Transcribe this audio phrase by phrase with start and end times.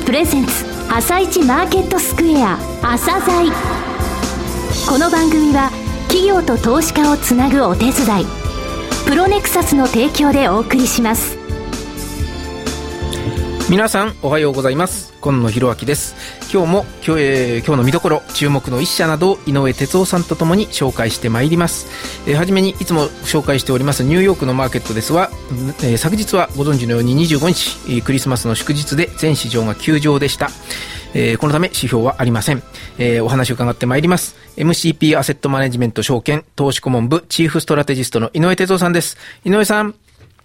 [0.00, 3.52] スプレゼンツ朝一マーケットスクエア朝鮮。
[4.88, 5.70] この番組は
[6.08, 8.26] 企業と投資家をつなぐお手伝い。
[9.06, 11.39] プロネクサスの提供でお送りします。
[13.70, 16.16] 皆さんおはようございます今野博明です
[16.52, 21.86] 今日も今日,、えー、今日の見どころ注目の一社などを井上哲夫さんとともに紹介してまいります、
[22.28, 25.30] えー、はじめにいつも紹介しておりますニューヨークのマーケットですが、
[25.84, 30.48] えー、昨日はご存知のように25日クリスマスの祝日で全市場が休場でした
[31.12, 32.62] えー、このため指標はありません。
[32.96, 34.36] えー、お話を伺ってまいります。
[34.56, 39.16] MCP アセットマネジメント証券投資顧問部チーフストラテジストの井上哲夫さんです。
[39.44, 39.96] 井上さん。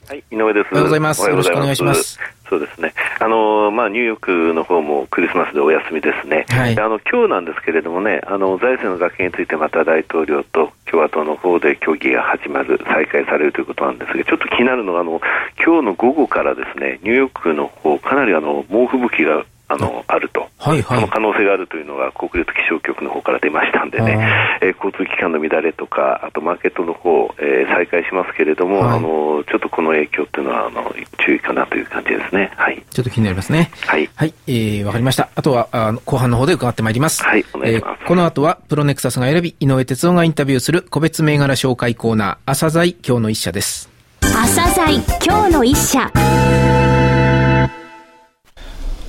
[0.08, 0.68] はい、井上です。
[0.72, 1.27] おはようございます。
[1.27, 2.20] よろしくお願いします。
[2.48, 2.94] そうですね。
[3.20, 6.45] あのまあニューヨークの方もクリスマスでお休みですね。
[6.50, 15.20] はい、あの今日なんですけれどもね、あの財政の崖についてまた大統領と共和党の方で協議が始まる再開されるということなんですが、ちょっと気になるのがあの
[15.58, 30.94] 今日の午後からですね、ニューヨークの方かなりあの猛吹雪があの、あると、はいはい、その可能性があるというのが国立気象局の方から出ましたんでね、えー、交通機関の乱れとか、あとマーケットの方、えー、再開しますけれども、はい、あのちょっとこの影響っていうのはあの
[31.26, 32.52] 注意かなという感じですね。
[32.56, 32.84] はい。
[32.89, 33.72] ちょっと気になりますね。
[33.86, 34.09] はい。
[34.16, 35.30] はい、えー、わかりました。
[35.36, 37.23] あとはあ後半の方で伺ってまいります。
[37.23, 38.00] はい、お願いします。
[38.02, 43.89] えー、この後はプロネクサスが選び、井上哲夫がインタビューする個別銘柄紹介コーナー、朝鮮今日の一社です。
[44.22, 46.11] 朝鮮今日の一社。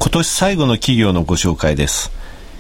[0.06, 2.12] 今年最後の企業のご紹介です。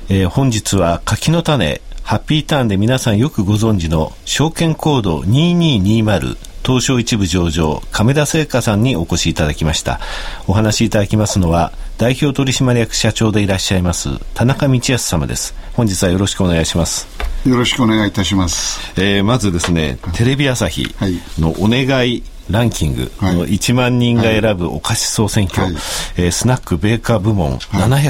[0.08, 10.00] えー、本日は柿の種、ハッピーターンで皆さんよくご存知の証券コード2220東証一部上場亀田製菓さんにお越しいただきました。
[10.48, 15.54] お話しいただきますのは代表取締役社長でいらっしゃいます田中道康様です。
[15.74, 17.06] 本日はよろしくお願いします。
[17.48, 20.92] よろしくお願いいたします、えー、まずですねテレビ朝日
[21.38, 25.74] のお願いランキングの1万人が選ぶお菓子総選挙、はい、
[26.16, 27.58] えー、スナックベーカー部門、はい、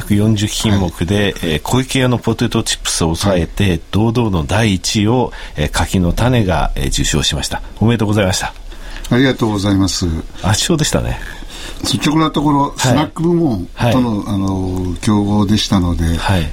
[0.01, 7.63] 740品目で、はい、えー、小池屋のポテトチップスを抑えて、堂々の第1位を、えー、柿の種が、えー、受賞しました。
[7.81, 8.53] おめでとうございました。
[9.09, 10.07] ありがとうございます。
[10.43, 11.19] 圧勝でしたね
[11.83, 16.05] 率直なところ、スナック部門との,、あの競合でしたので、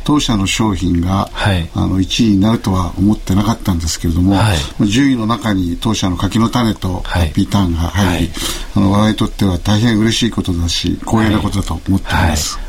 [0.04, 1.30] 当社の商品が、
[1.76, 8.32] あの1位になるとは思ってなかったんですけれども、10位の中に当社の柿の種とハッピーターンが入り、
[8.76, 12.60] あの我々にとっては大変嬉しいことだし光栄なことだと思っています。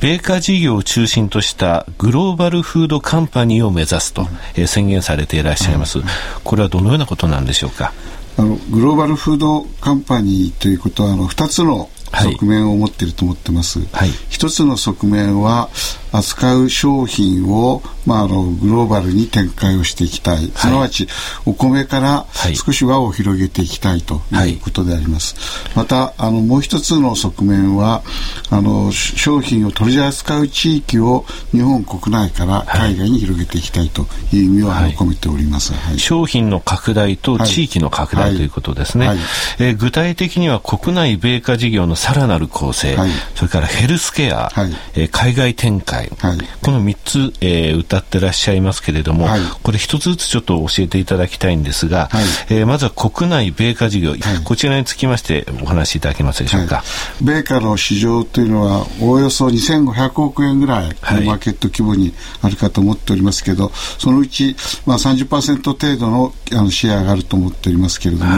[0.00, 4.26] 米価事業を中心としたグローバルフードカンパニーを目指すと、
[4.56, 5.98] え宣言されていらっしゃいます、
[6.42, 7.92] これはどのようなことなんでしょうか？
[8.38, 13.80] あのグローバルフードカンパニーということはあの2つの側面を持っていると思ってます。
[13.92, 15.68] はい、一つの側面は
[16.12, 21.08] 扱う商品を、まあ、あのグローバルに展開をしていきたい、すなわち
[21.46, 24.58] お米から少し輪を広げていきたいとい。
[24.58, 25.34] うことであります。
[25.74, 28.02] またあのもう一つの側面は
[28.50, 39.10] あの商品を取り扱う地域を日本国内から海外に広げていきたいという意味を、込めております、商品の拡大と地域の拡大ということですね、
[39.58, 42.96] えー、具体的には国内米価事業のさらなる構成、
[43.34, 54.14] それからヘルスケア、はい、えー、海外展開はい、この3つ、えー、歌ってらっしゃいますけれども、はい、これ一つずつちょっと教えていただきたいんですが、はい、えー、まずは国内米価事業、
[54.44, 56.82] こちらにつきましてお話しいただけますでしょうか？
[57.22, 64.56] 米価の市場というのはおおよそ2500億円ぐらいのマーケット規模にあるかと思っておりますけど、そのうち、
[64.86, 68.36] まあ、30%程度のあのシェアがあると思っておりますけれども、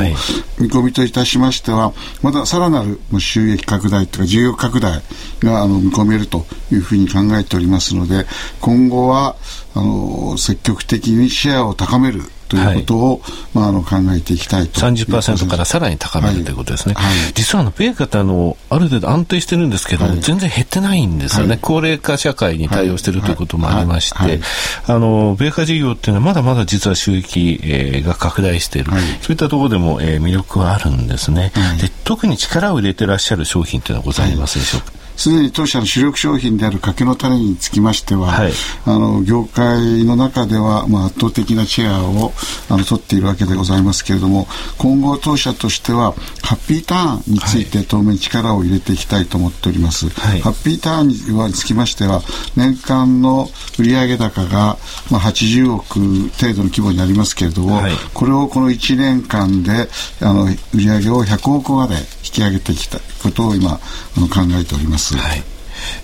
[0.58, 5.02] 見込みといたしましてはまださらなる収益拡大というか事業拡大
[5.40, 8.26] があの見込めるというふうに考えておりますので
[8.60, 9.36] 今後は
[9.74, 13.20] あの積極的にシェアを高めるということを、はい、
[13.54, 17.04] まあ、あの考えていきたいと30%からさらに高めるということですね、はい。
[17.06, 24.40] はい、実はあの米価ってあのある程度安定してるんですけど、全然減ってないんですよね、高齢化社会に対応しているということもありまして、
[24.86, 28.90] あの米価事業っていうのはまだまだ実は収益、えー、が拡大している、
[29.22, 38.52] そういったところでも、えー、魅力はあるんですね、で特に力を入れてらっしゃる商品というのはございますでしょうか、すでに当社の主力商品である柿の種につきましては、はい、
[38.86, 42.32] あの業界の中では、まあ、圧倒的なシェアを
[42.70, 44.46] あの取っているわけでございますけれども
[44.78, 46.12] 今後当社としては
[46.42, 52.22] ハッピーターンについて当面力を入れていきたいと思っております、はい、ハッピーターンにつきましては
[52.56, 53.46] 年間の
[53.78, 54.78] 売上高が、
[55.10, 56.00] まあ、80億
[56.30, 59.86] 程度の規模になりますけれども、はい、これをこの1年間で
[60.22, 63.80] あの売上を100億まで引き上げてきたことを今あ
[64.18, 65.09] の考えております。
[65.16, 65.42] はい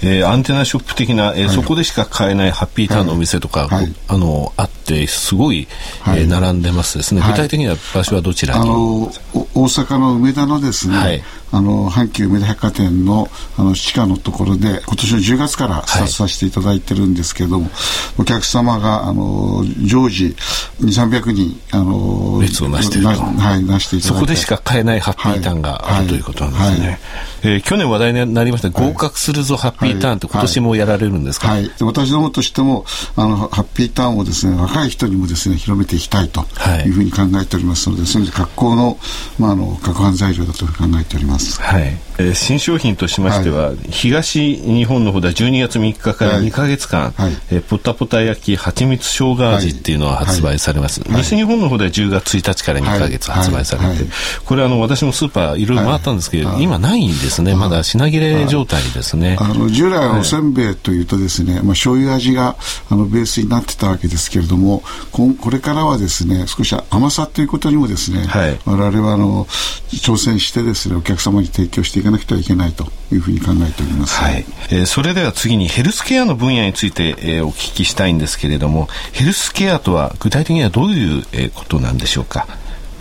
[0.02, 5.68] えー、アンテナショップ的な、えー、はい、そこでしか買えないハッピーターンのお店とか、はい、あのあってすごい、
[6.00, 8.60] はい、えー、並んでますですね、具体的には場所はどちらに？
[8.62, 9.12] あの
[9.54, 11.22] 大阪の梅田のですね、
[11.56, 17.72] あの阪急梅田百貨店のあの地下のところで今年の10月からスタートさせていただいてるんですけれども、はい、
[18.18, 20.36] お客様があの常時
[20.80, 23.22] 2300人あの列をなしていると。
[23.22, 24.18] はいなしていただいて。
[24.18, 26.98] そこでしか買えないハッピーターンがある、ということなんですね、はい。
[27.42, 31.70] えー、去年話題になりました合格するぞハッピーターンって今年もやられるんですか、はい。
[31.80, 32.84] 私どもとしても
[33.16, 36.44] あのハッピーターンをですね若い人にもですね広めていきたいと
[36.86, 38.98] いうふうに考えておりますので、そういう意味で学校の,、
[39.38, 41.45] まあ、あの各犯材料だと考えております。
[41.60, 41.96] はい。
[42.18, 54.10] えー、新商品としましては、はい、東日本の方では12月3日から2か月間、はい、えー、ポタポタ焼きはちみつ生姜味っていうのは発売されます、はい、西日本の方では10月1日から2か月発売されて、
[54.46, 55.66] これあの私もスーパーい。
[55.66, 57.54] ろいろ回ったんですけど、今ないんですね。
[57.54, 59.36] まだ品切れ状態ですね。
[59.40, 62.56] あの従来はおせんべいというとですね、まあ、醤油味が
[62.88, 64.82] あのベースになってたわけですけれども
[65.12, 69.44] ここれからはですね少し甘さということにもですね、はい、我々はあの
[69.88, 82.46] 挑戦してですねお客様に提供していかなくてはいけないというふうに考えております、はいえー、それでは次にヘルスケアの分野について、えー、お聞きしたいんですけれどもヘルスケアとは具体的にはどういう、えー、ことなんでしょうか？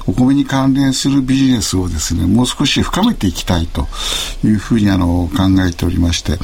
[0.08, 3.88] お米に関連するビジネスをですね、もう少し深めていきたいと
[4.44, 6.38] いうふうにあの考えておりまして、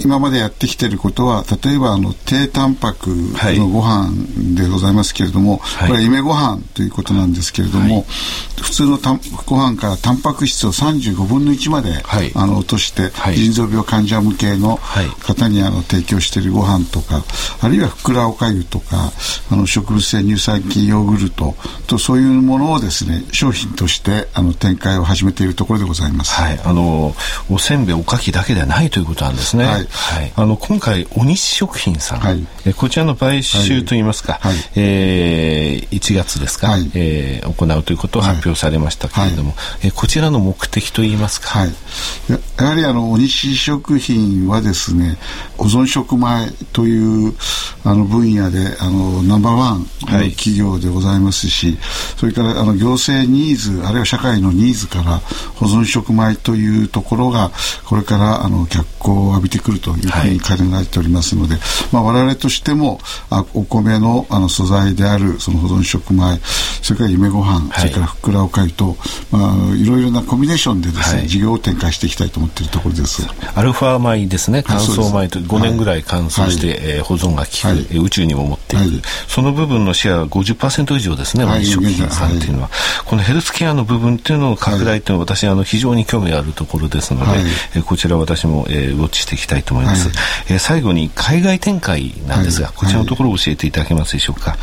[0.00, 4.12] 今までやってきていることは、例えばあの低タンパクのご飯
[4.54, 8.04] でございますけれども、はい、これは夢ご飯ということなんですけれども、はい、
[8.60, 14.78] 普通のたんご飯からタンパク質を35分の1まで、はい、あの落として、腎臓病患者向けの
[15.22, 17.22] 方にあの提供しているご飯とか、
[17.60, 19.12] あるいはふくらおかゆとか、
[19.50, 21.54] あの植物性乳酸菌ヨーグルト
[21.86, 26.34] とそういうものをですねですね商品としてあの展開を始めているところでございます。
[26.34, 27.14] はい、あの
[27.50, 29.64] おせんべいおかきだけではないということなんですね。
[29.64, 29.74] はい。
[29.74, 41.60] はい、あの今回お西食品さん、はい、えこちらの買収といいますか、はい、えー、1月ですか、はい、えー、行うということを発表されましたけれども、はい、えこちらの目的といいますか。
[41.60, 41.74] はい。
[42.58, 45.18] やはりあのお西食品はですね
[45.56, 47.34] 保存食米という
[47.84, 49.86] あの分野であのナンバーワンの
[50.30, 51.78] 企業でございますし、
[52.16, 55.18] それからあの行政ニーズあるいは社会のニーズから
[55.56, 57.50] 保存食米というところが
[57.86, 61.62] これからあの脚光を浴びてくるというふうに考えておりますので、はい、
[61.92, 63.00] まあ、我々としても
[63.30, 66.38] あお米のあの素材であるその保存食米
[66.82, 68.96] それから夢ご飯、はい、それからふっくらおかゆと、
[69.30, 73.22] まあ、いろいろなコンビネーションでですね、はい、事業を展開していきたいと思っているところです。
[73.54, 74.62] アルファ米ですね。
[74.66, 82.70] 乾燥米と5年ぐらい乾燥して、はい、えー、保存が効く、宇宙にも持っていく、その部分のシェアは50%以上ですね、はい、食品さんっていうのは、
[83.04, 87.40] このヘルスケアの部分っていうのを拡大っていうのは私あの非常に興味あるところですので、はい、
[87.76, 90.16] えこちら私も、えー、ウォッチしていきたいと思います、はい、
[90.50, 94.56] えー、最後に海外展開なんですが、こちらのところを教えていただけますでしょうか、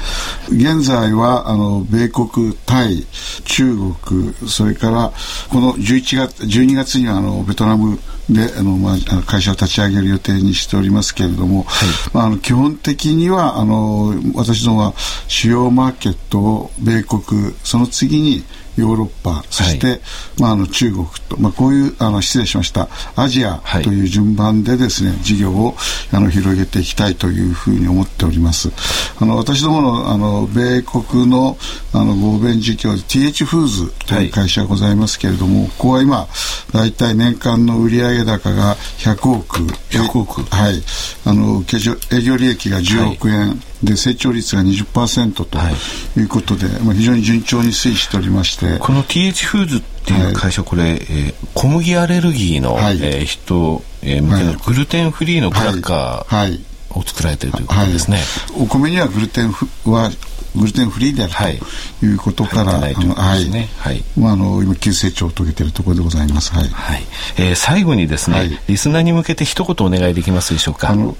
[0.50, 3.06] 現在はあの米国タイ
[3.46, 5.12] 中国それから
[5.50, 8.00] この11月12月にはあのベトナム
[8.34, 14.94] であの、まあ、会社を立ち上げる予定にしておりますけれども、はい、まあ、あの基本的にはあの私どもは
[15.28, 18.44] 主要マーケットを米国その次に
[18.78, 20.00] ヨーロッパそして、はい、
[20.40, 22.88] まあ、あの中国と、まあ、こういうあの失礼しました。
[23.16, 25.76] アジアという順番でですね、はい、事業を
[26.12, 28.72] あの広げていきたいというふうに思っております。
[29.20, 31.58] あの私どものあの米国の
[31.94, 36.28] あの合弁事業で TH フーズという会社がございますけれども、はい、ここは今
[36.74, 39.58] 大体年間の売上高が100億。
[39.90, 40.42] 100億。
[40.44, 40.82] はい。
[41.26, 41.64] あの
[42.12, 45.58] 営業利益が10億円、で成長率が20%と
[46.18, 46.24] い。
[46.24, 48.78] うことで、はい、まあ、非常に順調に推移しておりまして。
[48.80, 56.60] この TH フーズっていう会社、はい、これ、えー、小麦アレルギーの、はい、えー、人、えー、向けのグルテンフリーのクラッカー
[56.92, 58.20] を作られているということですね、
[58.58, 59.52] お米にはグルテン
[59.86, 60.12] は
[60.56, 61.60] グルテンフリーである
[62.00, 62.14] とい。
[62.14, 66.52] うことから、はい、あのはい、はい、まああの今急成長を遂げているところでございます。
[66.54, 66.68] はい。
[66.68, 67.04] はい、
[67.38, 70.90] えー、最後にですね、はい、リスナーに向けて一言お願いできますでしょうか？
[70.90, 71.16] あの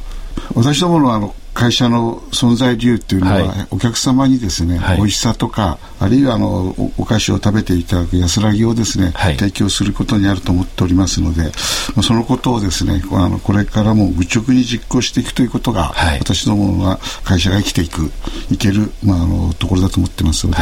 [0.56, 11.50] 私どものあの会社の存在理由っていうのは、はい、お客様にですね、はい、美味しさとかあるいはあのお菓子を食べていただく安らぎをですね、はい、提供することにあると思っておりますので、ま
[11.98, 18.10] あ、そのことをですねあのこれからも愚直に実行していくということが、はい、私どもは会社が生きていく
[18.50, 20.60] いける、まあ、あのところだと思ってますので、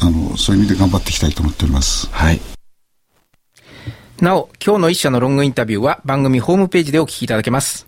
[0.00, 2.08] あのそういう意味で頑張っていきたいと思っております。
[2.12, 2.40] はい。
[4.20, 7.87] なお、今日の一社のロングインタビューは番組ホームページでお聞きいただけます。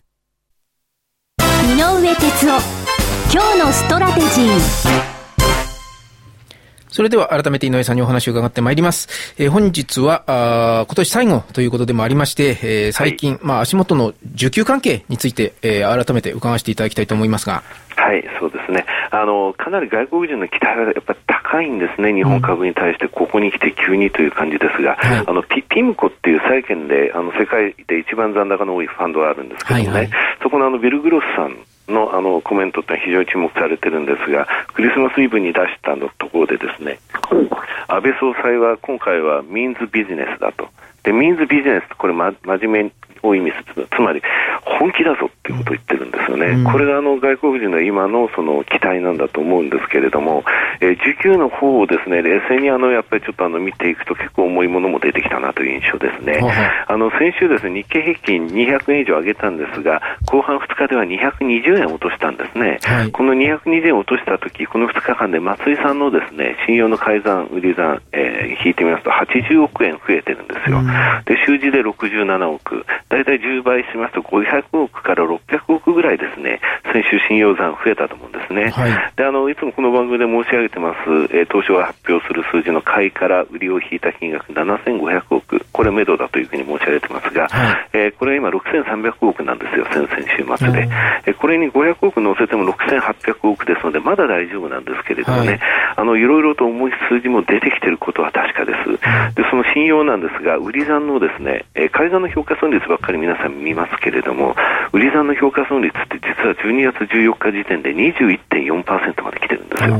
[1.71, 2.61] 井上哲夫、
[3.31, 5.20] 今日のストラテジー。
[6.91, 9.33] それでは改めて井上さんにお話を伺ってまいります。
[9.41, 17.63] えー、本日はあ今年最後ということでもありまして、えー、最近、はい、まあ足元の需給関係について、えー、改めて伺わせていただきたいと思いますが。
[17.95, 18.85] はい、そうですね。
[19.11, 22.13] あの、かなり外国人の期待がやっぱり高いんですね。
[22.13, 30.09] 日本株に対して、ここに来て急にという感じですが、はい、あの、ピ、ピムコっていう債券で、あの、世界で一番残高の多いファンドがあるんですけどね、はいはい、
[30.41, 31.57] そこのあの、ビル・グロスさん
[31.91, 36.99] のあのコメントって非常に注目されてるんですが、クリスマスイブに出したのところでですね、
[37.87, 40.69] 安倍総裁は今回はミーンズビジネスだと。
[41.03, 42.91] で、ミーンズビジネスこれ、ま、真面目
[43.23, 43.87] を意味する。
[43.95, 44.21] つまり、
[44.63, 46.47] 本気だぞっていうことを言ってるんですよね。
[46.47, 50.43] うん、これがあの外国人の今のその期待なんだと思うんですけれども、
[50.79, 56.39] えー、需給の方をですね、冷静にあの、やっぱりちょっとあの見ていくと結構重いものも出てきたなという印象ですね。
[56.87, 62.79] あの、先週ですね、日経平均200円以上上げたんですが、後半2日では220円落としたんですね。
[62.83, 70.79] はい、この220円落とした時、この2日間で松井さんのですね、信用の改ざん、売り算、えー、引いてみますと80億円増えてるんですよ。
[70.79, 70.85] うん、
[71.25, 72.85] で、週次で67億。
[73.11, 76.61] 大体10倍しますと500億から600億ぐらいですね、
[76.93, 78.71] 先週信用残増えたと思うんですね。
[78.71, 90.87] はい、であのいつもこの番組で申し上げてます、えー、東証が発表する数字の買いから売りを引いた金額7500億、これ目処だというふうに申し上げてますが、はい、えー、これ今6300億なんですよ、先々週末で。
[91.27, 95.59] えー、これに500億乗せても6800億ですので、まだ大丈夫なんですけれどもね、はい、
[95.97, 99.35] あのいろいろと重い数字も出てきていることは確かです。
[99.35, 104.55] でその信用なんですが、売り算のですね、えー、改ざんの評価損率ばっかり皆さん見ますけれども、
[104.93, 109.97] 売り算の評価損率って実は12月14日時点で21.4%まで来てるんですよ。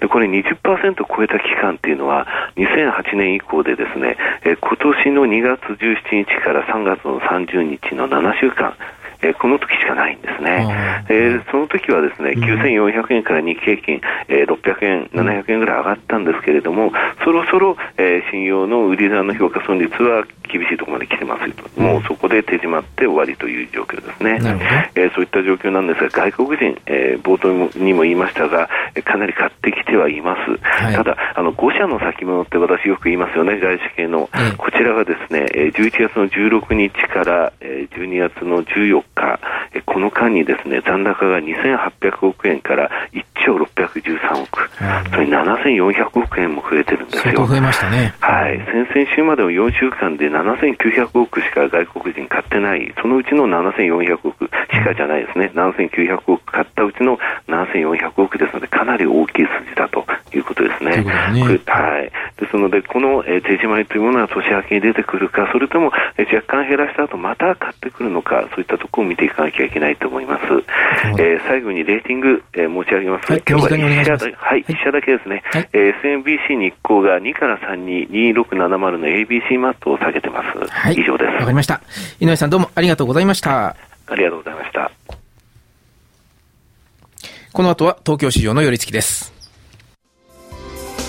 [0.00, 2.26] で、これ20%超えた期間っていうのは、
[2.56, 8.74] 2008年以降でですね、え今年の2月17日から3月の30日の7週間、
[9.24, 11.04] えー、この時しかないんですね。
[11.08, 16.92] えー、その時はですね、9400円から日経平均、えー、600円、700円ぐらい上がったんですけれども、
[17.24, 24.38] そろそろ、えー、信用の売り算の評価損率は厳しいところまで来てますと、もうそこで手締まって終わりという状況ですね。
[24.94, 28.68] えー、そういった状況なんですが、外国人、えー、冒頭にも言いましたが、
[29.04, 30.58] かなり買ってきてはいます。
[30.62, 34.28] はい、ただ、あの、5社の先物って私よく言いますよね、外資系の。
[34.58, 39.13] こちらがですね、11月の16日から12月の14日、
[39.86, 44.70] この間にですね、残高が2800億円から1兆613億、
[45.10, 47.46] それ7400億円も増えてるんですよ。
[47.46, 48.14] 増えましたね。
[48.20, 48.58] はい。
[48.58, 61.02] 先々週までの4週間で7900億しか外国人買ってない、そのうちの7400億しかじゃないですね、7900億買ったうちの7400億ですので、かなり大きい数字だということですね。
[61.02, 62.10] ねはい。
[62.40, 70.44] ですので、この、えー、手締まりというものは年明けに出てくるか、それとも、えー、若干減らした後また買ってくるのか、そういったところを見ていかなきゃいけないと思います。
[71.18, 73.33] えー、最後にレーティング、えー、申し上げます。
[73.34, 75.42] はい、今日は1社だ、はい、1社だけですね。
[75.44, 80.70] はい、えー、SMBC 日興が2から3に2670の ABC マットを下げてます。
[80.70, 81.30] はい、以上です。
[81.32, 81.80] わかりました。
[82.20, 83.76] 井上さんどうもありがとうございました。
[84.06, 84.90] ありがとうございました。
[87.52, 89.32] この後は東京市場の寄り付きです。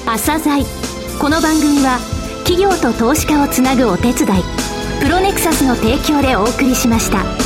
[0.06, 0.64] 朝鮮
[1.20, 1.98] この番組は
[2.46, 4.16] 企業と投資家をつなぐお手伝い
[5.02, 7.45] プロネクサスの提供でお送りしました。